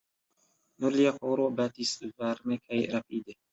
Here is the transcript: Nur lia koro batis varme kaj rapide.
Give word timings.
Nur 0.85 0.95
lia 0.99 1.11
koro 1.19 1.45
batis 1.61 1.93
varme 2.25 2.61
kaj 2.67 2.83
rapide. 2.97 3.41